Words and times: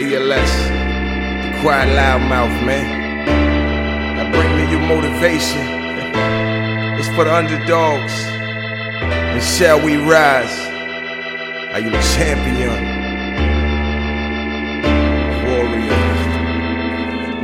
ELS, 0.00 0.52
the 1.44 1.60
quiet 1.60 1.92
loudmouth, 1.92 2.64
man. 2.64 2.88
I 4.16 4.30
bring 4.32 4.48
to 4.56 4.64
you 4.72 4.80
motivation. 4.88 5.60
It's 6.96 7.08
for 7.14 7.24
the 7.24 7.34
underdogs. 7.34 8.14
And 9.04 9.42
shall 9.42 9.78
we 9.84 9.96
rise? 9.96 10.56
Are 11.76 11.80
you 11.80 11.92
a 11.92 12.02
champion? 12.16 12.80
Warrior. 15.44 16.00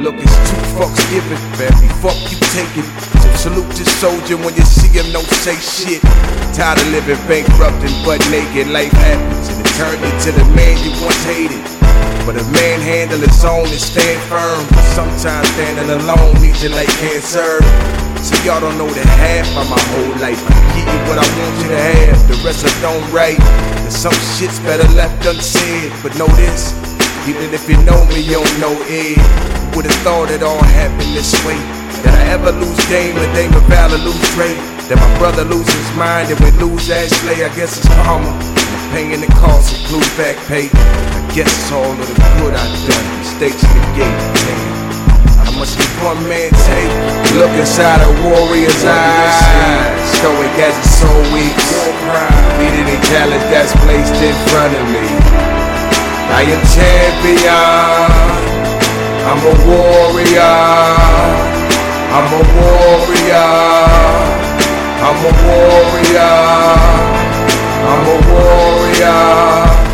Look, 0.00 0.16
it's 0.16 0.36
two 0.48 0.62
fucks 0.80 0.96
given, 1.12 1.36
baby. 1.60 1.92
Fuck 2.00 2.16
you 2.32 2.40
taking. 2.56 2.88
So 3.20 3.52
salute 3.52 3.76
your 3.76 3.90
soldier 4.00 4.38
when 4.38 4.56
you 4.56 4.64
see 4.64 4.88
him, 4.88 5.12
don't 5.12 5.28
say 5.44 5.60
shit. 5.60 6.00
Tired 6.56 6.80
of 6.80 6.88
living 6.88 7.20
bankrupt 7.28 7.84
and 7.84 7.92
butt 8.02 8.24
naked. 8.30 8.68
Life 8.68 8.92
happens 8.92 9.48
and 9.52 9.60
it 9.60 9.68
turned 9.76 10.00
you 10.00 10.12
to 10.24 10.32
the 10.32 10.44
man 10.56 10.72
you 10.82 10.90
once 11.04 11.22
hated. 11.24 11.55
But 12.26 12.42
a 12.42 12.44
man 12.58 12.82
handle 12.82 13.22
his 13.22 13.44
own 13.46 13.70
and 13.70 13.78
stand 13.78 14.18
firm. 14.26 14.66
Sometimes 14.98 15.46
standing 15.54 15.94
alone 15.94 16.34
needs 16.42 16.58
you 16.60 16.70
like 16.74 16.90
cancer. 16.98 17.62
So 18.18 18.34
y'all 18.42 18.58
don't 18.58 18.74
know 18.74 18.90
the 18.90 19.06
half 19.22 19.46
of 19.54 19.70
my 19.70 19.78
whole 19.94 20.18
life. 20.18 20.42
I 20.42 20.58
give 20.74 20.90
you 20.90 21.00
what 21.06 21.22
I 21.22 21.26
want 21.38 21.54
you 21.62 21.70
to 21.70 21.78
have. 21.78 22.18
The 22.26 22.34
rest 22.42 22.66
I 22.66 22.74
don't 22.82 23.06
write. 23.14 23.38
And 23.38 23.92
some 23.92 24.18
shit's 24.34 24.58
better 24.66 24.82
left 24.98 25.24
unsaid. 25.24 25.94
But 26.02 26.18
know 26.18 26.26
this, 26.34 26.74
even 27.30 27.54
if 27.54 27.70
you 27.70 27.78
know 27.86 28.02
me, 28.10 28.26
you 28.26 28.42
don't 28.42 28.58
know 28.58 28.74
it. 28.90 29.22
Would've 29.78 29.94
thought 30.02 30.34
it 30.34 30.42
all 30.42 30.64
happened 30.82 31.14
this 31.14 31.30
way. 31.46 31.62
That 32.02 32.18
I 32.18 32.34
ever 32.34 32.50
lose 32.50 32.82
game, 32.90 33.14
and 33.14 33.30
Dame 33.38 33.54
of 33.54 33.62
Valor 33.70 34.02
lose 34.02 34.18
Dre. 34.34 34.50
That 34.90 34.98
my 34.98 35.18
brother 35.22 35.44
lose 35.44 35.70
his 35.70 35.90
mind, 35.94 36.34
and 36.34 36.40
we 36.42 36.50
lose 36.58 36.90
Ashley. 36.90 37.46
I 37.46 37.54
guess 37.54 37.78
it's 37.78 37.86
karma. 37.86 38.55
And 38.94 39.22
the 39.22 39.32
cost 39.34 39.74
include 39.74 40.06
back 40.16 40.36
pay. 40.46 40.70
I 40.70 41.20
guess 41.34 41.50
it's 41.50 41.72
all 41.72 41.90
of 41.90 41.98
the 41.98 42.14
good 42.38 42.54
I've 42.54 42.74
done. 42.86 43.06
Mistakes 43.18 43.62
negate. 43.62 44.20
How 45.42 45.52
much 45.58 45.74
did 45.76 45.90
one 46.00 46.22
man 46.28 46.50
take? 46.64 46.92
Look 47.36 47.50
inside 47.58 48.00
a 48.00 48.10
warrior's 48.24 48.84
eyes. 48.84 49.36
Stoic 50.16 50.54
as 50.62 50.74
his 50.80 50.90
soul 51.02 51.22
weak. 51.34 51.54
Beat 52.56 52.74
any 52.78 52.96
challenge 53.10 53.46
that's 53.52 53.74
placed 53.84 54.16
in 54.22 54.34
front 54.48 54.72
of 54.74 54.86
me. 54.88 55.06
I 56.32 56.42
am 56.46 56.62
champion. 56.72 57.46
I'm 59.26 59.42
a 59.44 59.54
warrior. 59.66 60.56
I'm 62.16 62.28
a 62.32 62.42
warrior. 62.54 63.50
I'm 65.04 65.18
a 65.20 65.32
warrior. 65.44 67.35
I'm 67.86 68.02
a 68.02 68.18
warrior. 68.34 69.22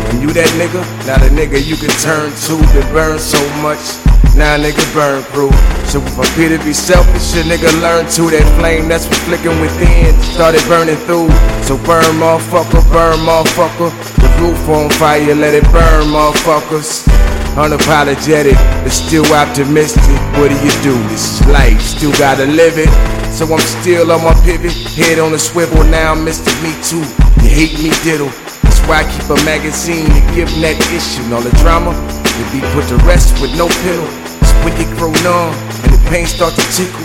And 0.09 0.17
you 0.17 0.33
that 0.33 0.49
nigga? 0.57 0.81
Not 1.05 1.21
a 1.21 1.29
nigga 1.29 1.61
you 1.61 1.77
can 1.77 1.93
turn 2.01 2.33
to 2.49 2.55
that 2.73 2.89
burn 2.89 3.19
so 3.21 3.37
much. 3.61 4.01
Now 4.33 4.57
nigga 4.57 4.81
burn 4.97 5.21
proof. 5.29 5.53
So 5.85 6.01
if 6.01 6.17
I 6.17 6.25
appear 6.25 6.57
to 6.57 6.63
be 6.65 6.73
selfish, 6.73 7.37
a 7.37 7.45
nigga 7.45 7.69
learn 7.85 8.09
to 8.17 8.33
that 8.33 8.49
flame 8.57 8.89
that's 8.89 9.05
flicking 9.29 9.53
within. 9.61 10.09
Started 10.33 10.65
burning 10.65 10.97
through. 11.05 11.29
So 11.61 11.77
burn 11.85 12.17
motherfucker, 12.17 12.81
burn 12.89 13.21
motherfucker. 13.21 13.93
The 14.17 14.29
roof 14.41 14.57
on 14.73 14.89
fire, 14.97 15.35
let 15.37 15.53
it 15.53 15.63
burn 15.69 16.09
motherfuckers. 16.09 17.05
Unapologetic, 17.53 18.57
but 18.81 18.89
still 18.89 19.25
optimistic. 19.37 20.17
What 20.41 20.49
do 20.49 20.57
you 20.65 20.73
do? 20.81 20.97
This 21.13 21.37
is 21.37 21.47
life, 21.47 21.79
still 21.79 22.11
gotta 22.17 22.49
live 22.49 22.81
it. 22.81 22.89
So 23.29 23.45
I'm 23.53 23.61
still 23.61 24.11
on 24.11 24.25
my 24.25 24.33
pivot, 24.41 24.73
head 24.97 25.19
on 25.19 25.33
a 25.35 25.39
swivel. 25.39 25.83
Now 25.85 26.15
Mr. 26.17 26.49
Me 26.65 26.73
Too. 26.81 27.05
You 27.43 27.51
hate 27.51 27.75
me, 27.83 27.91
diddle. 28.07 28.31
That's 28.63 28.79
why 28.87 29.03
I 29.03 29.05
keep 29.11 29.27
a 29.27 29.35
magazine 29.43 30.07
to 30.07 30.21
give 30.31 30.47
that 30.63 30.79
issue. 30.95 31.27
All 31.35 31.43
the 31.43 31.51
drama 31.59 31.91
will 31.91 32.49
be 32.55 32.63
put 32.71 32.87
to 32.87 32.95
rest 33.03 33.35
with 33.43 33.51
no 33.59 33.67
pillow. 33.83 34.07
It's 34.39 34.55
when 34.63 34.71
you 34.79 34.87
grow 34.95 35.11
numb 35.27 35.51
and 35.83 35.91
the 35.91 35.99
pain 36.07 36.23
start 36.23 36.55
to 36.55 36.63
tickle. 36.71 37.03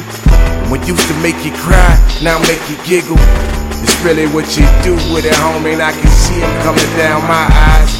And 0.63 0.71
what 0.71 0.87
used 0.87 1.03
to 1.11 1.17
make 1.19 1.43
you 1.43 1.51
cry, 1.59 1.91
now 2.23 2.39
make 2.47 2.63
you 2.71 2.79
giggle. 2.87 3.19
It's 3.83 3.99
really 4.07 4.31
what 4.31 4.47
you 4.55 4.63
do 4.87 4.95
with 5.11 5.27
it, 5.27 5.35
homie. 5.43 5.75
And 5.75 5.83
I 5.83 5.91
can 5.91 6.07
see 6.07 6.39
him 6.39 6.55
coming 6.63 6.87
down 6.95 7.27
my 7.27 7.51
eyes. 7.75 7.91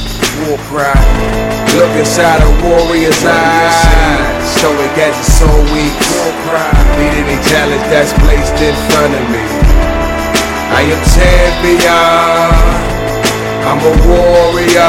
War 0.47 0.55
cry. 0.71 0.95
Look 1.75 1.91
inside 1.99 2.39
a 2.39 2.51
warrior's 2.63 3.19
eyes. 3.27 3.75
Stoic 4.55 4.95
as 4.95 5.11
his 5.19 5.43
soul 5.43 5.59
weak. 5.75 5.91
War 6.15 6.31
cry. 6.47 6.71
Beat 6.95 7.19
any 7.19 7.35
challenge 7.51 7.83
that's 7.91 8.15
placed 8.23 8.55
in 8.63 8.71
front 8.95 9.11
of 9.11 9.27
me. 9.27 9.98
Champion. 11.61 11.89
I'm 13.67 13.79
a 13.79 13.91
warrior. 14.07 14.88